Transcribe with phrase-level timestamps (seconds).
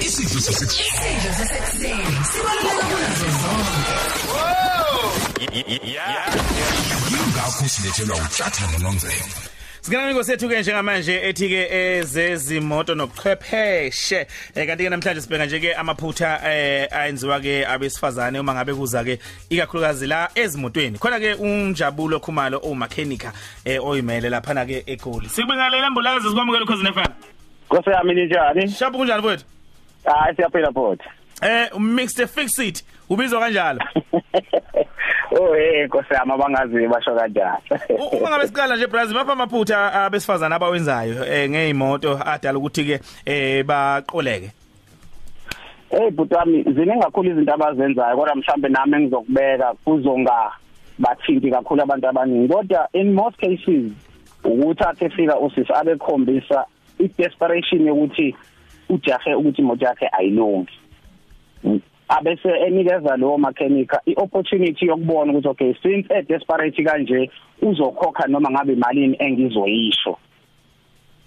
[0.00, 3.92] isidlo sasekuseni isidlo sasekuseni sibaluleka kunazo zonke
[7.10, 9.50] yingakho silethelwa utshathana nomvelo
[9.80, 15.74] Sikanani ngosethu ke njengamanje ethi ke ezezimoto nobuchwepheshe eh kanti ke namhlanje sibheka nje ke
[15.74, 19.18] amaphutha eh ayenziwa ke abesifazane uma ngabe kuza ke
[19.50, 20.98] ikakhulukazi la ezimotweni.
[20.98, 23.32] Khona ke unjabulo khumalo omakenika
[23.64, 25.28] eh oyimele lapha na ke eGoli.
[25.28, 27.14] Sikubingelela embulazi sikwamukela ukhozi nefana
[27.70, 28.68] Nkosi yami ninjani?
[28.68, 29.44] Shabu kunjani mfowethu?
[30.04, 31.04] Hayi siyaphila futhi.
[31.42, 33.80] Eh mixed fix it ubizwa kanjalo
[35.32, 37.62] Oh hey nkosi yami abangazi basho kanjani.
[37.88, 43.00] U- Uma ngabe siqala nje Brazil mapha amaphutha abesifazane abawenzayo eh ngezimoto adala ukuthi ke
[43.26, 44.50] eh baqoleke
[45.90, 50.52] Hey butami ziningi kakhulu izinto abazenzayo kodwa mhlambe nami engizokubeka kuzonga
[50.98, 53.92] bathinti kakhulu abantu abaningi kodwa in most cases
[54.44, 56.64] ukuthi athe fika usisi abekhombisa
[56.98, 58.36] i desperation yokuthi
[58.90, 60.74] ujahe ukuthi imoto yakhe ayilungi.
[62.08, 67.30] Abese enikeza lo mechanic iopportunity yokubona ukuthi okay since e desperate kanje
[67.62, 70.18] uzokhokha noma ngabe imalini engizoyisho.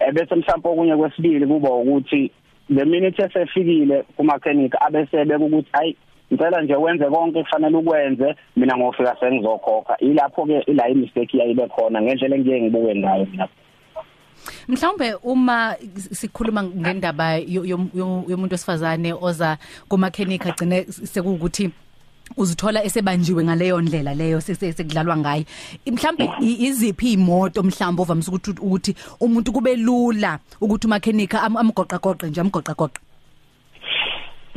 [0.00, 2.30] Ebese mhlawumbe okunye kwesibili kuba ukuthi
[2.68, 5.96] the minute esefikile kumechanic abese beka ukuthi ayi
[6.32, 9.96] ngicela nje wenze konke kufanele ukwenze mina ngofika sengizokhokha.
[9.98, 13.48] Ilapho ke ila i mistake yayibe khona ngendlela engiye ngibuke ngayo mina.
[14.68, 15.76] Mhlawumbe uma
[16.12, 21.70] sikhuluma ngendaba yo- yo- yo- yomuntu wesifazane oza kumakhenika agcine sekukuthi
[22.36, 25.44] uzithola esebanjiwe ngaleyo ndlela leyo sekudlalwa ngayo.
[25.86, 32.26] Mhlambe iziphi imoto mhlawumbe ovamise ukuthi ukuthi umuntu kube lula ukuthi umakhenika am- amgoqa goqe
[32.26, 33.00] nje amgoqa goqe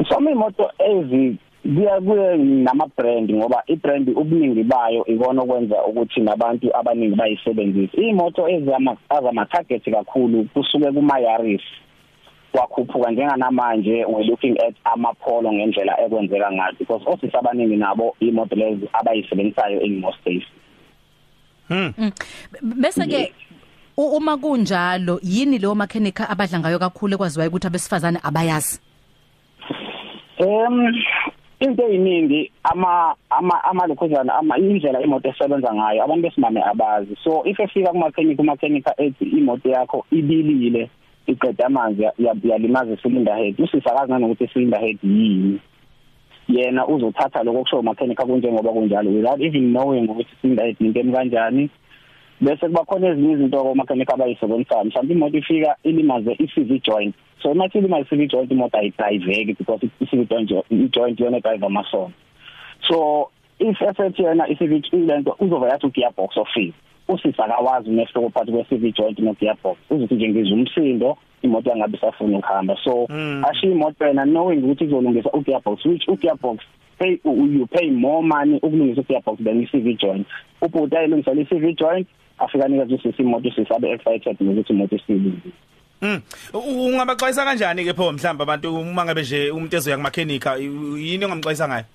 [0.09, 1.38] Some imoto ezi
[1.76, 7.98] kuya kuye nama brand ngoba i brand ubuningi bayo ikona okwenza ukuthi nabantu abaningi bayisebenzise.
[7.98, 11.62] Imoto ezama azama target kakhulu kusuke kuma Yaris
[12.52, 18.90] kwakhuphuka njenganamanje we looking at amapolo ngendlela ekwenzeka ngayo because office abaningi nabo imoto lezi
[18.94, 20.48] abayisebenzisayo in most cases
[22.62, 23.34] bese ke
[23.97, 28.80] u- uma kunjalo yini leyo makhenika abadla ngayo kakhulu ekwaziwayo ukuthi abesifazane abayazi?
[30.40, 30.94] Em
[31.59, 37.16] into eyiningi ama ama amalokhuzana ama indlela imoto esebenza ngayo abantu besimame abazi.
[37.23, 40.90] So if efika kuma mechanic kuma mechanic ethi imoto yakho ibilile
[41.28, 45.59] iqeda amanzi ya- ya- yalimaza cylinder head usisakazi nanokuthi cylinder head yini.
[46.47, 51.69] Yena uzothatha lokho kusho mechanic kunjengoba kunjalo without even knowing ukuthi cylinder head into kanjani.
[52.42, 57.16] Bese kuba khona ezinye izinto komakanika abayisebenzisayo mhlawumbe imoto ifika ilimaze i-CV joint.
[57.42, 62.14] So uma ilimaze i-CV joint imoto ayidriveki because i-CV joint i-joint yona driver mason
[62.88, 66.74] so if esethi yena i-CV lento uzoba yathi ugearbox ofile
[67.08, 72.78] usisa akawazi umehluko phakathi kwe-CV joint no-gearbox uzothi nje ngizwe umsindo imoto yangabe isafuna ukuhamba.
[72.84, 73.08] So
[73.50, 76.59] ashiya imoto yena knowing ukuthi izolungisa ugearbox which ugearbox
[77.00, 80.28] pay you pay more money ukulungisa ugearbox than i-CV joint.
[80.62, 85.52] Ubhuti ayilungisa i-CV joint afika nikeza usisi imoto sisabe excited ngokuthi imoto isilungile
[86.02, 86.22] Mm.
[86.53, 91.86] Ungabaxwayisa kanjani ke pho mhlamba abantu uma ngabe nje umuntu ezoya kumakhenika yini ongamxwayisa ngayo?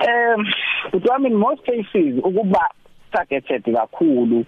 [0.00, 0.44] Um
[0.92, 2.68] but I mean most cases ukuba
[3.12, 4.44] targeted kakhulu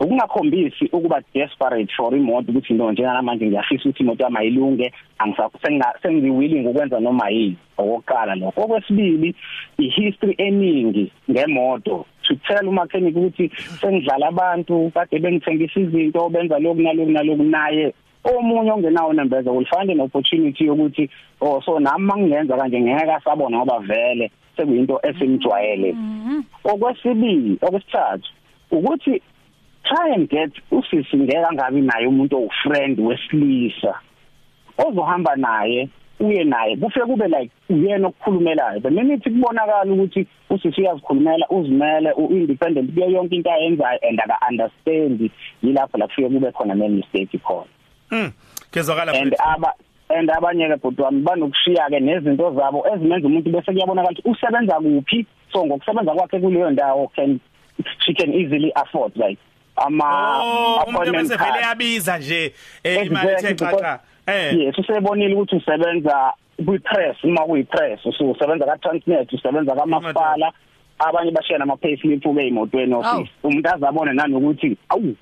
[0.00, 7.00] ukungakhombisi ukuba desperate for imoto ukuthi no njengamanje ngiyafisa ukuthi imoto yami ayilunge angisengiwilling ukwenza
[7.00, 9.34] noma yini okokuqala lokho okwesibili
[9.78, 13.50] ihistory eningi ngemoto to tell umechanic ukuthi
[13.80, 17.94] sengidlala abantu kade bengithengisa izinto benza lokhu naloku naloku naye.
[18.24, 24.30] Omunye ongenawo nembeza ulifande neopportunity yokuthi oh so nami mangingenza kanje ngeke asabona ngoba vele
[24.56, 25.94] sekuyinto esimjwayele
[26.64, 28.28] okwesibili okwesithathu
[28.70, 29.22] ukuthi
[29.84, 33.94] try and get usisi ngeke angabi naye umuntu owufriend wesilisa
[34.78, 35.88] ozohamba naye
[36.20, 42.94] uye naye kufike kube like uyena okukhulumelayo the minute kubonakala ukuthi usisi uyazikhulumela uzimele uindependent
[42.94, 45.30] kuyo yonke into ayenzayo and aka understand
[45.62, 47.66] yilapho la kufike kube khona ne mistake khona
[48.10, 48.32] Mm.
[48.70, 49.42] Kezwakala and mfethu.
[49.44, 49.74] aba
[50.10, 54.80] and abanye ke bhuti wami banokushiya ke nezinto zabo ezimenza umuntu bese kuyabonakala ukuthi usebenza
[54.80, 57.40] kuphi so ngokusebenza kwakhe kuleyo ndawo can
[58.00, 59.38] she can easily afford like
[59.86, 62.52] ama Oh, appointment vele yabiza nje
[62.84, 64.00] eh imali ethe xaxa.
[64.26, 64.58] Eh.
[64.58, 66.32] yes usebonile ukuthi usebenza
[66.66, 70.52] kwi-press uma kuyi-press ususebenza ka-transnet usebenza kamasipala
[70.98, 75.16] abanye bashiya nama-payslip ke ey'motweni office umuntu azabone nanokuthi awu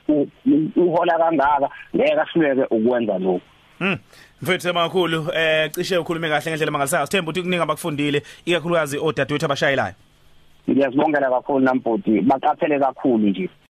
[0.76, 3.40] uhola kangaka ngeke ahluleke ukwenza lokhu
[3.80, 3.96] Mm.
[4.42, 7.06] Mfethu emakhulu eh cishe ukhulume kahle ngendlela mangalisayo.
[7.06, 9.94] Sithemba ukuthi kuningi abakufundile ikakhulukazi odadewethu abashayelayo.
[10.70, 13.48] ngiyazibongela kakhulu nambhodi baqaphele kakhulu nje